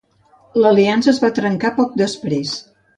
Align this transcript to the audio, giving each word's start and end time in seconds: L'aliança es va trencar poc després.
L'aliança 0.63 1.13
es 1.13 1.21
va 1.27 1.31
trencar 1.41 1.75
poc 1.79 1.97
després. 2.07 2.61